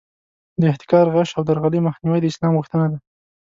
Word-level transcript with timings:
د 0.59 0.61
احتکار، 0.71 1.05
غش 1.13 1.29
او 1.37 1.43
درغلۍ 1.49 1.79
مخنیوی 1.87 2.19
د 2.21 2.25
اسلام 2.31 2.53
غوښتنه 2.57 2.85
ده. 2.91 2.97